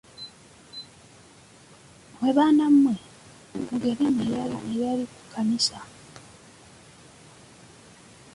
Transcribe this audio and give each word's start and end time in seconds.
Mmwe 2.13 2.29
baana 2.37 2.63
mmwe, 2.73 2.93
mugende 3.69 4.07
muleekaanire 4.15 4.85
eri 4.91 5.05
ku 5.11 5.15
kkanisa. 5.23 5.79